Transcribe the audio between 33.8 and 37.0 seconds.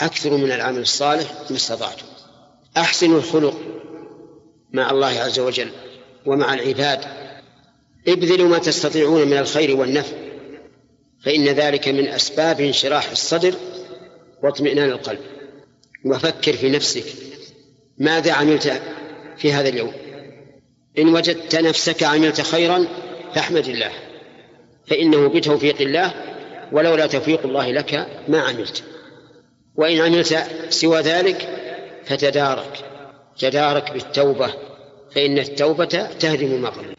بالتوبة فإن التوبة تهدم ما قبل.